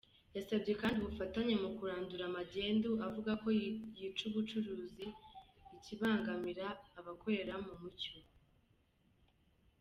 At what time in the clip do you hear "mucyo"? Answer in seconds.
7.81-8.13